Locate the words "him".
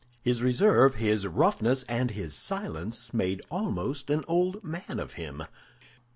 5.13-5.43